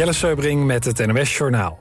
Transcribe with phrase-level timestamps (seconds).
[0.00, 1.78] Jelle Seubring met het NOS Journaal.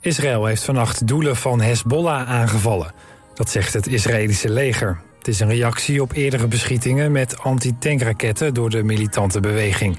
[0.00, 2.92] Israël heeft vannacht doelen van Hezbollah aangevallen.
[3.34, 5.00] Dat zegt het Israëlische leger.
[5.18, 9.98] Het is een reactie op eerdere beschietingen met antitankraketten door de militante beweging.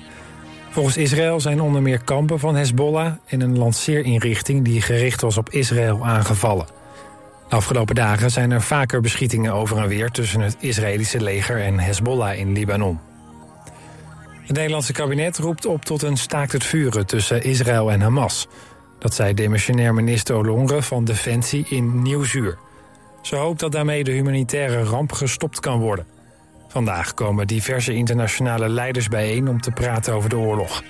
[0.70, 5.50] Volgens Israël zijn onder meer kampen van Hezbollah en een lanceerinrichting die gericht was op
[5.50, 6.68] Israël aangevallen.
[7.50, 11.80] De afgelopen dagen zijn er vaker beschietingen over en weer tussen het Israëlische leger en
[11.80, 13.00] Hezbollah in Libanon.
[14.46, 18.48] Het Nederlandse kabinet roept op tot een staakt het vuren tussen Israël en Hamas.
[19.00, 22.58] Dat zei demissionair minister Olongre van Defensie in Nieuwzuur.
[23.22, 26.06] Ze hoopt dat daarmee de humanitaire ramp gestopt kan worden.
[26.68, 30.84] Vandaag komen diverse internationale leiders bijeen om te praten over de oorlog.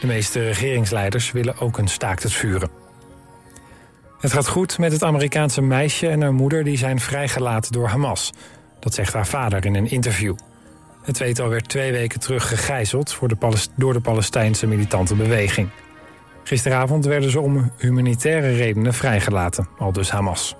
[0.00, 2.70] De meeste regeringsleiders willen ook een staakt het vuren.
[4.20, 8.32] Het gaat goed met het Amerikaanse meisje en haar moeder die zijn vrijgelaten door Hamas.
[8.80, 10.34] Dat zegt haar vader in een interview.
[11.02, 13.18] Het tweetal werd twee weken terug gegijzeld
[13.76, 15.68] door de Palestijnse militante beweging.
[16.42, 20.56] Gisteravond werden ze om humanitaire redenen vrijgelaten, al dus Hamas.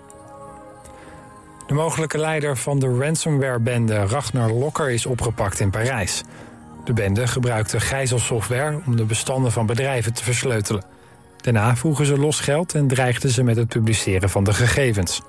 [1.66, 6.22] De mogelijke leider van de ransomware-bende Ragnar Lokker is opgepakt in Parijs.
[6.84, 10.84] De bende gebruikte gijzelsoftware om de bestanden van bedrijven te versleutelen.
[11.36, 15.22] Daarna vroegen ze los geld en dreigden ze met het publiceren van de gegevens.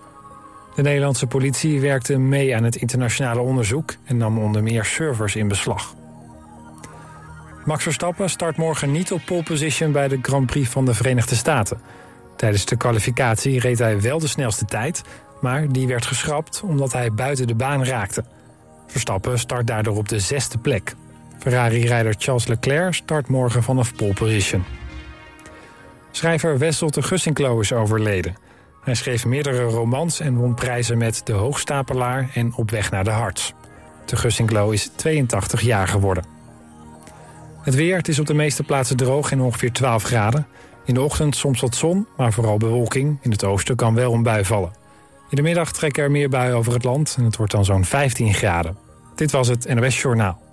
[0.75, 5.47] De Nederlandse politie werkte mee aan het internationale onderzoek en nam onder meer servers in
[5.47, 5.95] beslag.
[7.66, 11.36] Max Verstappen start morgen niet op pole position bij de Grand Prix van de Verenigde
[11.36, 11.81] Staten.
[12.36, 15.02] Tijdens de kwalificatie reed hij wel de snelste tijd,
[15.41, 18.23] maar die werd geschrapt omdat hij buiten de baan raakte.
[18.88, 20.95] Verstappen start daardoor op de zesde plek.
[21.39, 24.63] Ferrari-rijder Charles Leclerc start morgen vanaf pole position.
[26.11, 28.35] Schrijver Wessel de Gussinklo is overleden.
[28.83, 33.09] Hij schreef meerdere romans en won prijzen met De Hoogstapelaar en Op weg naar de
[33.09, 33.53] Harts.
[34.05, 36.23] De Gussinklo is 82 jaar geworden.
[37.61, 40.47] Het weer, het is op de meeste plaatsen droog en ongeveer 12 graden.
[40.85, 43.17] In de ochtend soms wat zon, maar vooral bewolking.
[43.21, 44.71] In het oosten kan wel een bui vallen.
[45.29, 47.85] In de middag trekken er meer buien over het land en het wordt dan zo'n
[47.85, 48.77] 15 graden.
[49.16, 50.50] Dit was het NOS Journaal.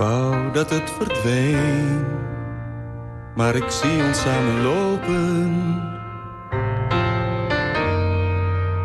[0.00, 2.06] Wou dat het verdween,
[3.34, 5.78] maar ik zie ons samen lopen.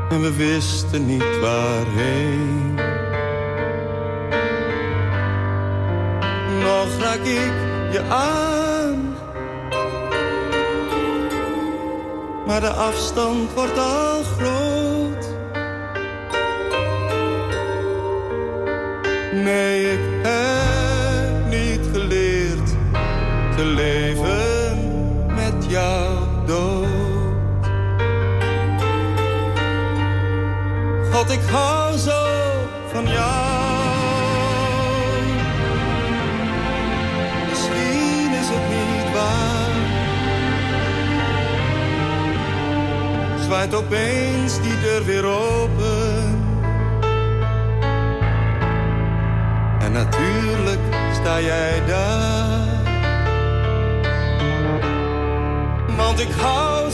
[0.09, 2.75] En we wisten niet waarheen.
[6.59, 7.55] Nog raak ik
[7.91, 9.15] je aan.
[12.45, 14.64] Maar de afstand wordt al groot.
[31.55, 32.21] Hou zo
[32.91, 33.45] van jou.
[37.49, 39.73] Misschien is het niet waar.
[43.43, 46.43] Zwaait opeens die deur weer open.
[49.79, 50.79] En natuurlijk
[51.13, 52.73] sta jij daar.
[55.97, 56.84] Want ik hou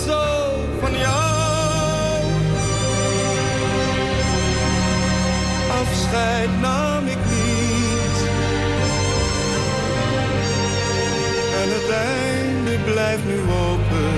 [6.12, 8.18] Afscheid nam ik niet.
[11.62, 14.14] En het einde blijft nu open.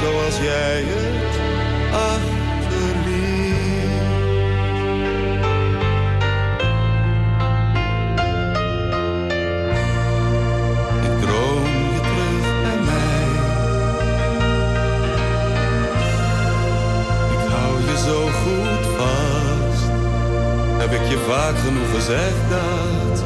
[0.00, 1.17] Zoals jij het
[20.90, 23.24] Heb ik je vaak genoeg gezegd dat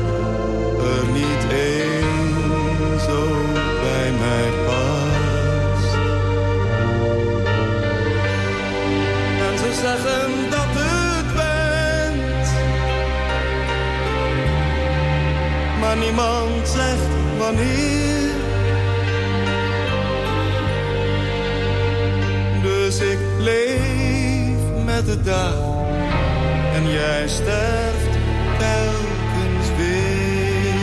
[0.85, 3.29] er niet één zo
[3.83, 5.95] bij mij past.
[9.47, 12.49] En ze zeggen dat het bent.
[15.81, 18.31] Maar niemand zegt wanneer.
[22.63, 25.72] Dus ik leef met de dag
[26.83, 28.13] en jij sterft
[28.59, 30.75] telkens weer.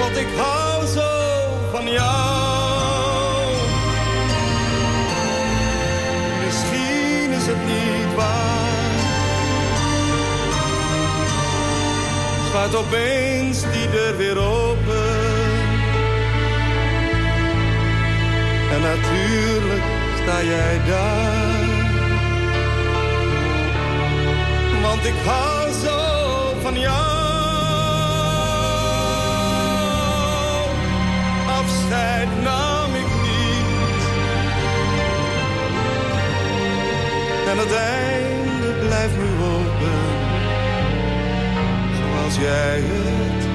[0.00, 1.10] God, ik hou zo
[1.72, 3.52] van jou.
[6.44, 8.66] Misschien is het niet waar.
[12.52, 15.16] Gaat opeens die deur weer open.
[18.72, 19.82] En natuurlijk
[20.22, 21.57] sta jij daar.
[24.98, 26.96] Want ik hou zo van jou.
[31.60, 34.02] Afscheid nam ik niet.
[37.50, 39.98] En het einde blijft nu open.
[41.98, 43.47] Zoals jij het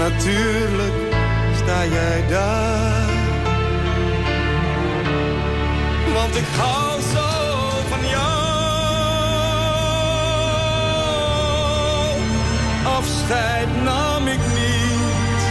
[0.00, 0.98] natuurlijk
[1.56, 3.08] sta jij daar.
[6.14, 7.28] Want ik hou zo
[7.90, 8.40] van jou.
[12.96, 15.42] Afscheid nam ik niet.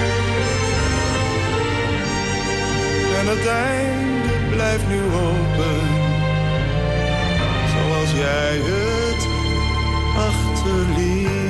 [3.20, 5.80] En het einde blijft nu open.
[7.74, 9.28] Zoals jij het
[10.18, 11.49] achterliet.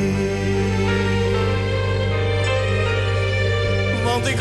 [4.19, 4.39] Want ik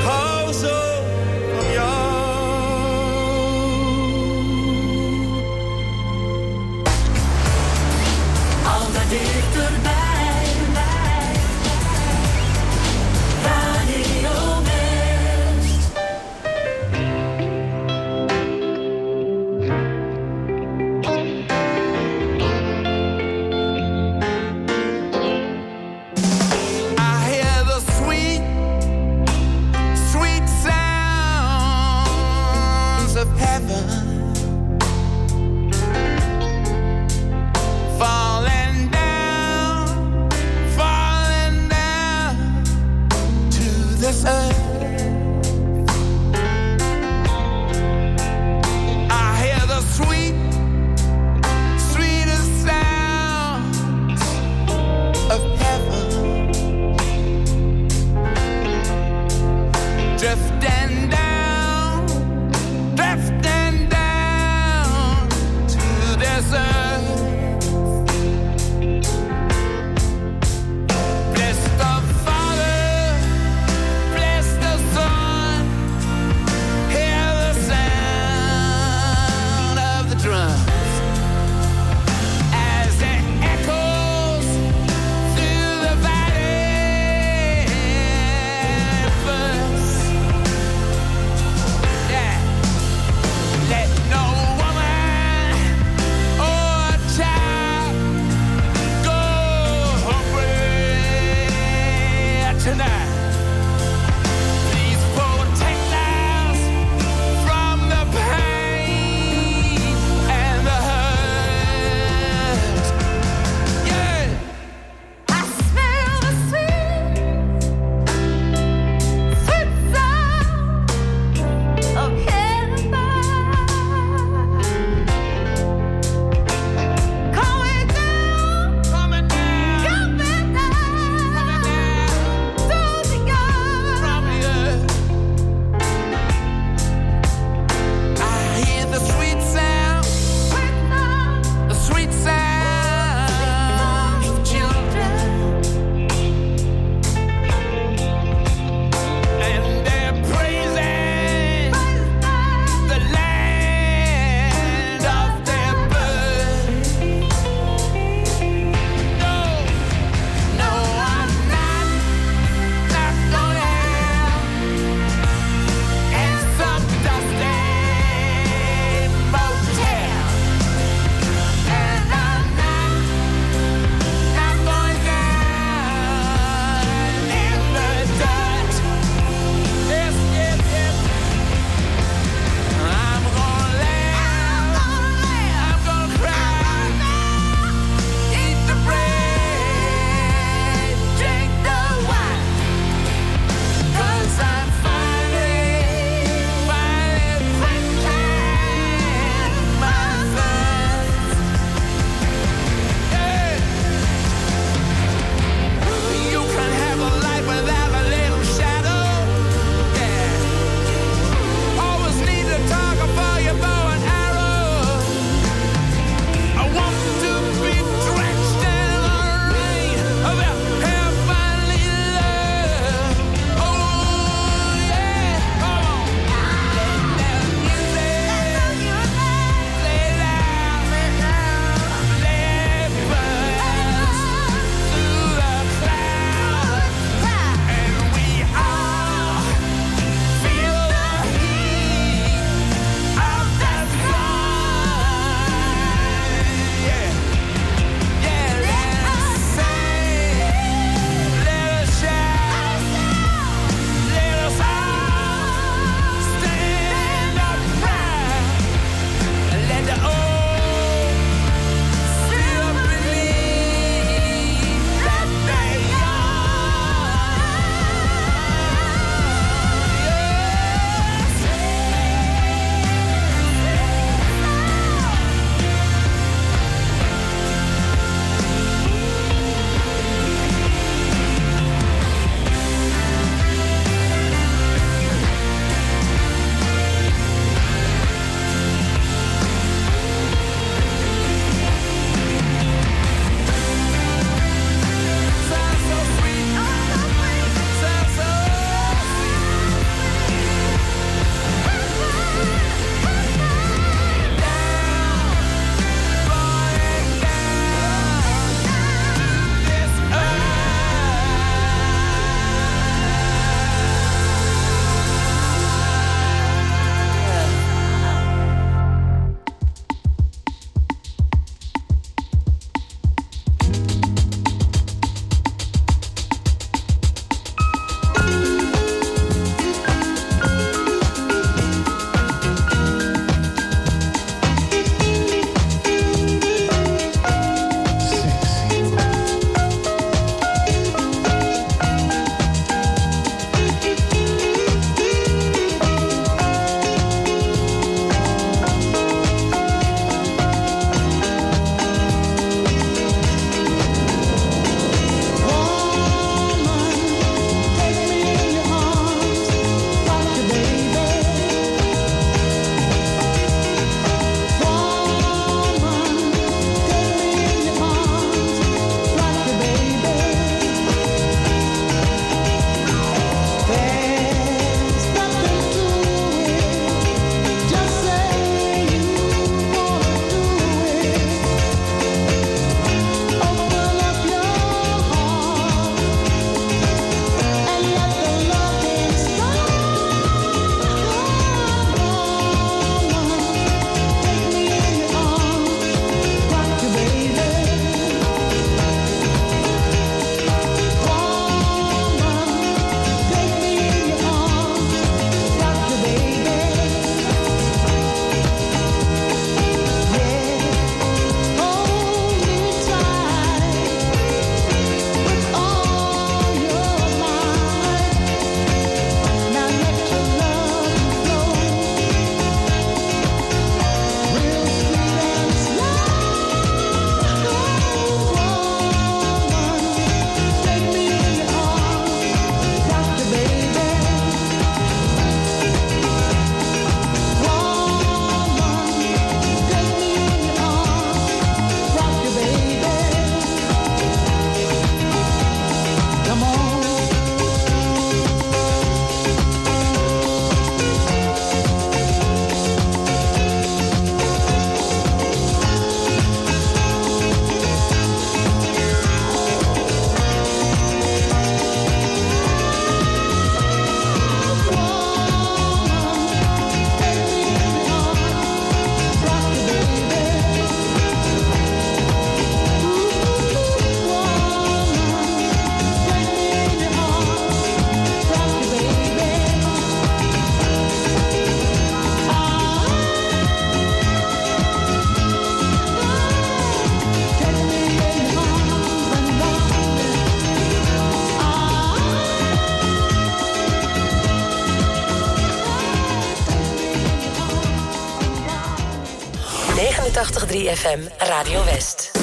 [500.68, 502.17] FM Radio West.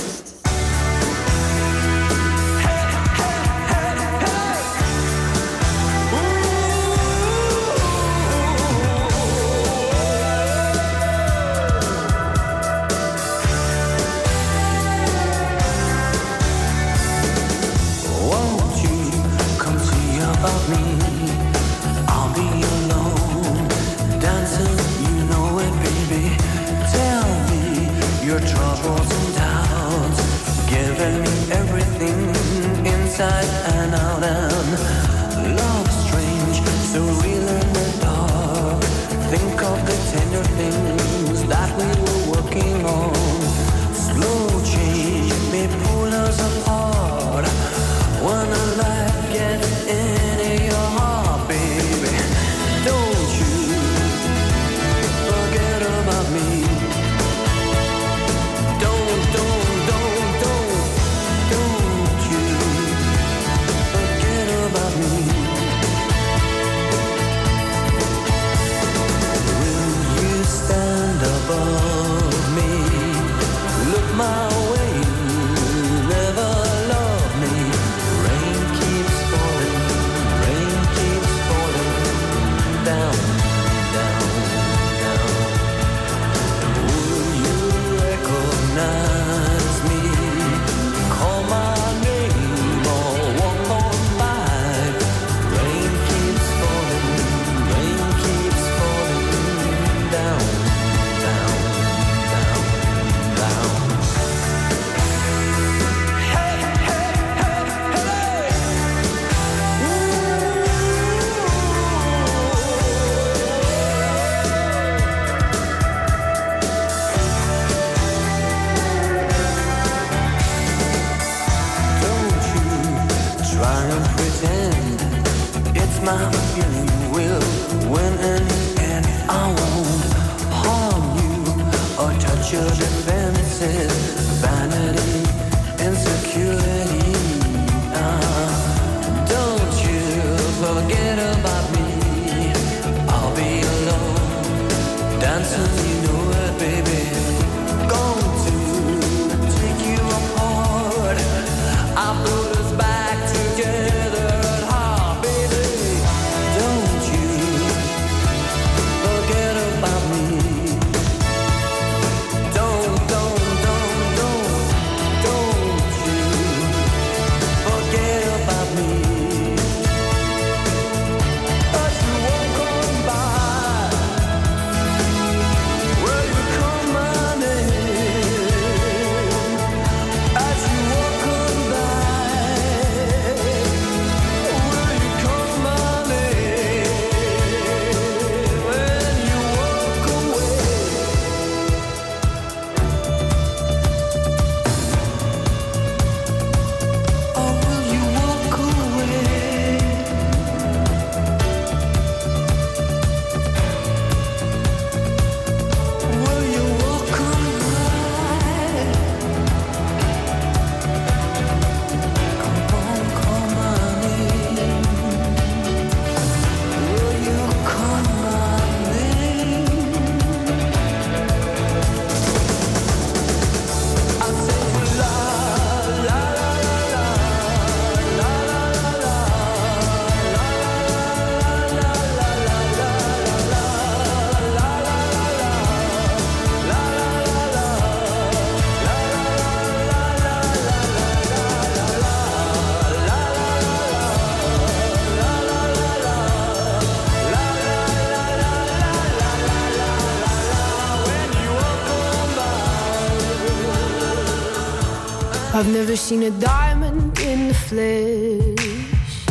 [255.56, 259.26] I've never seen a diamond in the flesh.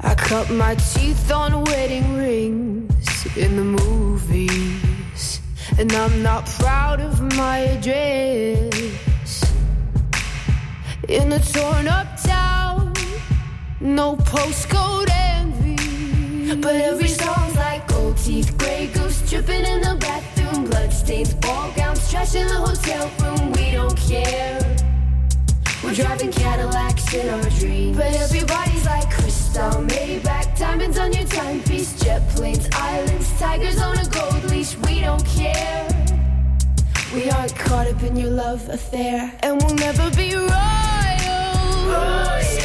[0.00, 5.42] I cut my teeth on wedding rings in the movies,
[5.78, 9.44] and I'm not proud of my address.
[11.06, 12.94] In a torn up town,
[13.78, 16.54] no postcode envy.
[16.54, 21.70] But every song's like gold teeth, gray goose dripping in the bath room, bloodstains, ball
[21.72, 23.52] gowns, trash in the hotel room.
[23.52, 24.58] We don't care.
[25.82, 27.96] We're driving Cadillacs in our dreams.
[27.96, 34.08] But everybody's like crystal, Maybach, diamonds on your timepiece, jet planes, islands, tigers on a
[34.08, 34.76] gold leash.
[34.78, 35.88] We don't care.
[37.14, 40.48] We aren't caught up in your love affair, and we'll never be royal.
[41.88, 42.59] royal.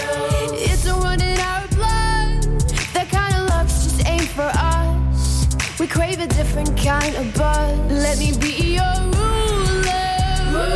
[5.96, 7.80] Crave a different kind of buzz.
[7.90, 10.68] Let me be your ruler.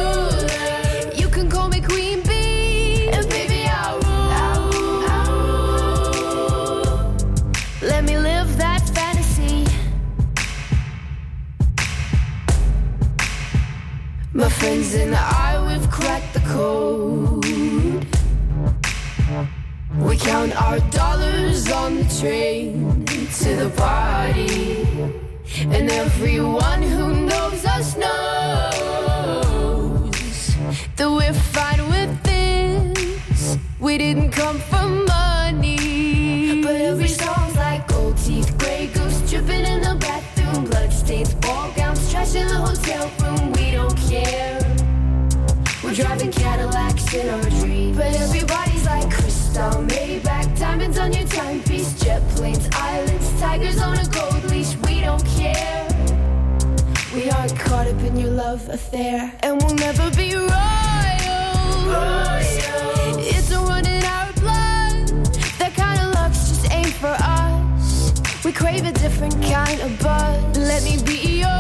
[1.14, 4.22] You can call me Queen Bee, and baby I'll rule.
[7.82, 9.66] Let me live that fantasy.
[14.34, 17.39] My friends and I, we've cracked the code.
[20.00, 24.88] We count our dollars on the train to the party.
[25.60, 28.10] And everyone who knows us knows
[30.96, 33.58] that we're fine with this.
[33.80, 36.62] We didn't come for money.
[36.64, 42.10] But every song's like gold teeth, gray goose dripping in the bathroom, bloodstains, ball gowns,
[42.10, 43.52] trash in the hotel room.
[43.54, 44.60] We don't care.
[45.84, 47.98] We're driving Cadillacs in our dreams.
[47.98, 48.86] But everybody's
[58.40, 60.48] love affair, and we'll never be royal.
[63.20, 65.08] It's a run in our blood.
[65.60, 68.14] That kind of luck's just ain't for us.
[68.46, 70.58] We crave a different kind of buzz.
[70.58, 71.59] Let me be your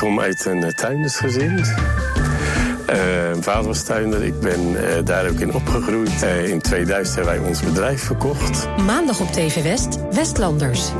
[0.00, 1.64] kom uit een eh, tuindersgezin.
[2.86, 6.22] Mijn vader was tuinder, ik ben eh, daar ook in opgegroeid.
[6.44, 8.68] In 2000 hebben wij ons bedrijf verkocht.
[8.86, 10.90] Maandag op TV West, Westlanders.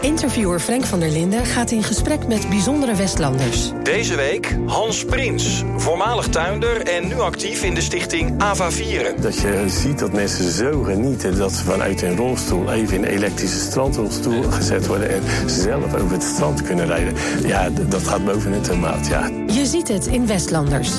[0.00, 3.72] Interviewer Frank van der Linden gaat in gesprek met bijzondere Westlanders.
[3.82, 9.20] Deze week Hans Prins, voormalig tuinder en nu actief in de stichting Ava Vieren.
[9.20, 13.10] Dat je ziet dat mensen zo genieten dat ze vanuit hun rolstoel even in een
[13.10, 17.14] elektrische strandrolstoel gezet worden en zelf over het strand kunnen rijden.
[17.46, 19.26] Ja, dat gaat boven het tomaat, ja.
[19.46, 20.90] Je ziet het in Westlanders.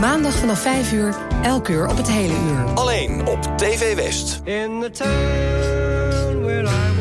[0.00, 2.64] Maandag vanaf 5 uur, elk uur op het hele uur.
[2.74, 4.40] Alleen op TV West.
[4.44, 6.95] In the town where I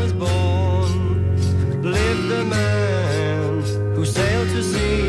[2.36, 3.64] a man
[3.96, 5.05] who sailed to sea,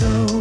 [0.00, 0.39] snow.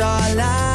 [0.00, 0.65] all I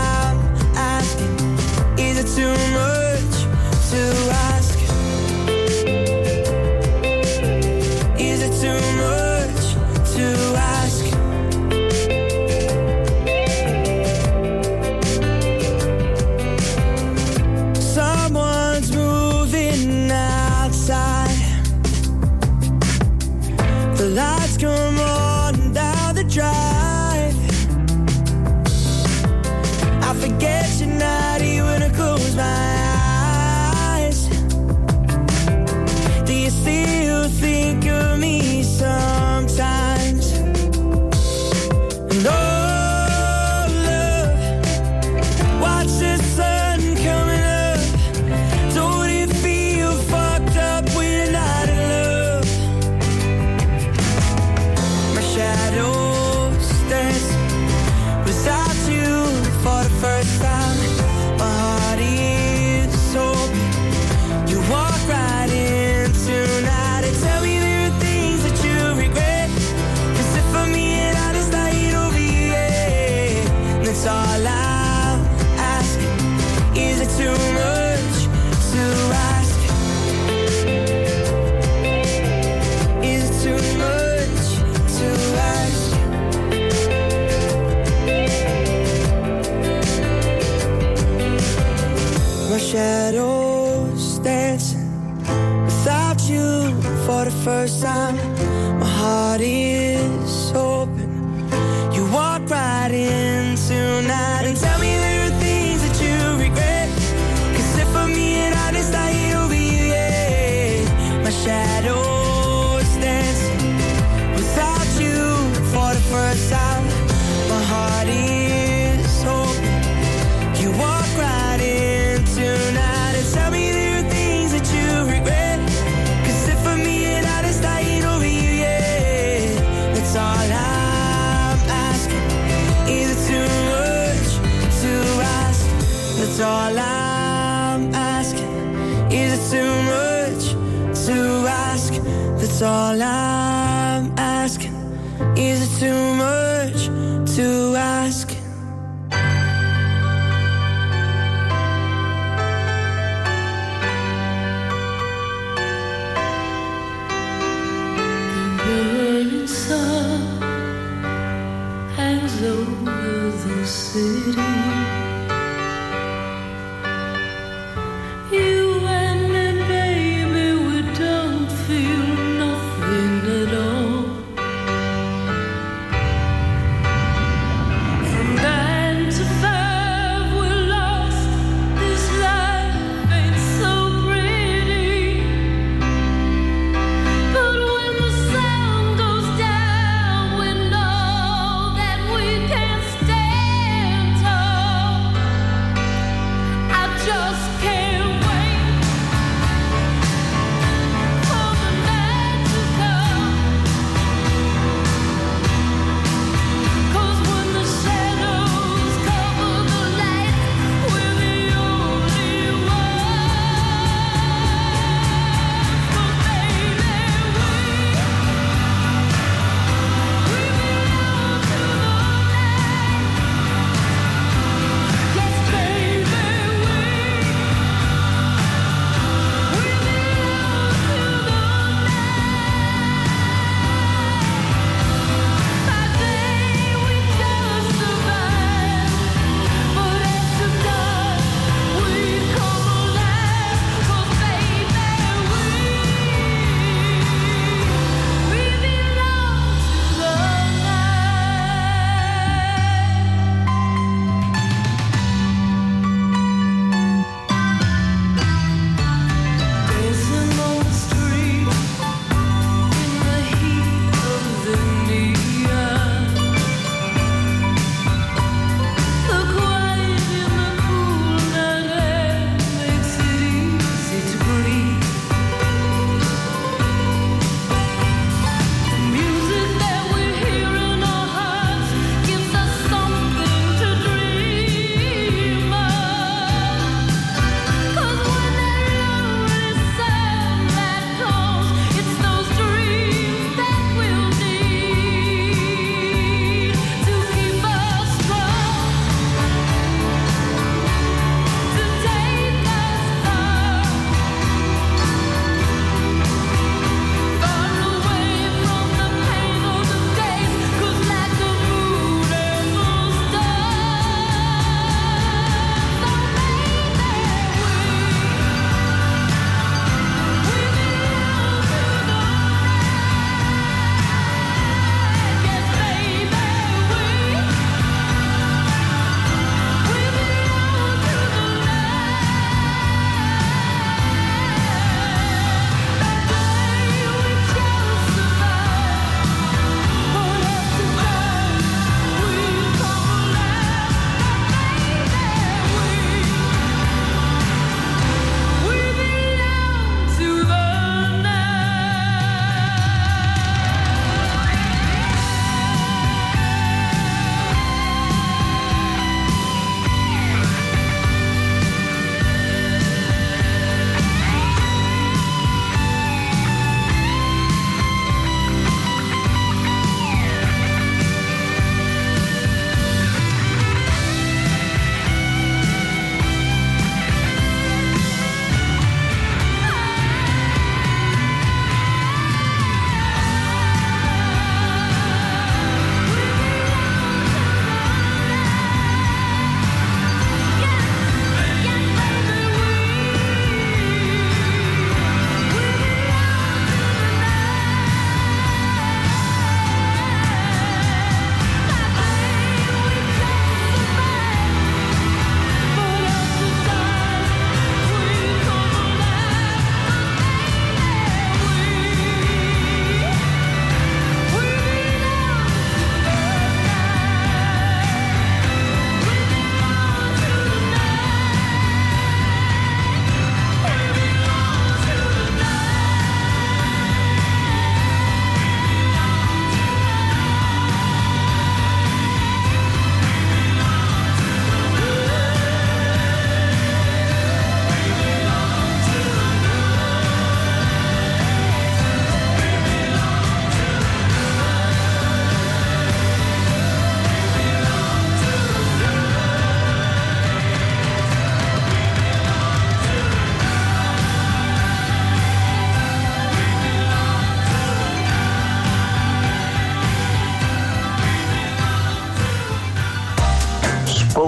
[142.62, 143.31] 照亮。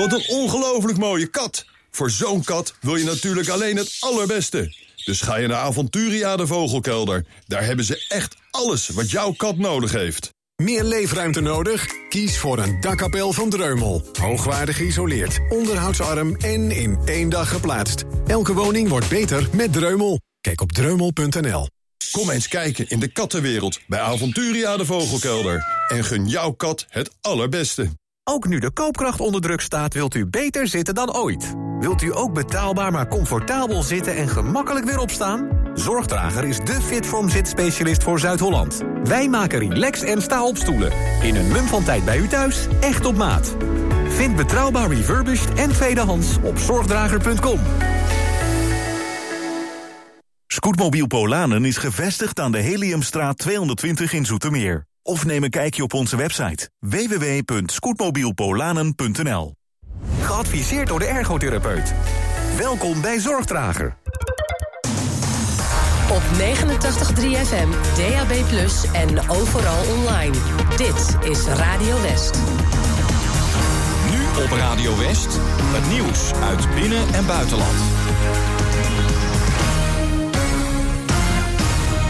[0.00, 1.64] Wat een ongelooflijk mooie kat.
[1.90, 4.74] Voor zo'n kat wil je natuurlijk alleen het allerbeste.
[5.04, 7.24] Dus ga je naar Aventuria de Vogelkelder.
[7.46, 10.30] Daar hebben ze echt alles wat jouw kat nodig heeft.
[10.62, 11.86] Meer leefruimte nodig?
[12.08, 14.04] Kies voor een dakkapel van Dreumel.
[14.20, 18.04] Hoogwaardig geïsoleerd, onderhoudsarm en in één dag geplaatst.
[18.26, 20.20] Elke woning wordt beter met Dreumel.
[20.40, 21.68] Kijk op dreumel.nl.
[22.10, 25.64] Kom eens kijken in de kattenwereld bij Aventuria de Vogelkelder.
[25.88, 27.90] En gun jouw kat het allerbeste.
[28.24, 31.54] Ook nu de koopkracht onder druk staat, wilt u beter zitten dan ooit.
[31.78, 35.48] Wilt u ook betaalbaar maar comfortabel zitten en gemakkelijk weer opstaan?
[35.74, 38.82] Zorgdrager is de Fitform zitspecialist voor Zuid-Holland.
[39.04, 40.92] Wij maken relax en sta-opstoelen.
[41.22, 43.56] In een mum van tijd bij u thuis, echt op maat.
[44.08, 47.60] Vind betrouwbaar refurbished en tweedehands op zorgdrager.com.
[50.46, 54.88] Scootmobiel Polanen is gevestigd aan de Heliumstraat 220 in Zoetermeer.
[55.10, 59.54] Of neem een kijkje op onze website www.scootmobielpolanen.nl
[60.20, 61.94] Geadviseerd door de ergotherapeut.
[62.56, 63.96] Welkom bij Zorgdrager.
[66.10, 66.28] Op 89.3
[67.44, 68.32] FM, DAB+,
[68.92, 70.36] en overal online.
[70.76, 72.38] Dit is Radio West.
[74.10, 77.78] Nu op Radio West, het nieuws uit binnen- en buitenland.